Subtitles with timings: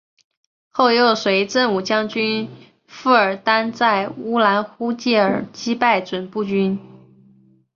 [0.71, 2.49] 后又随振武将军
[2.87, 6.79] 傅尔丹在乌兰呼济尔击败准部军。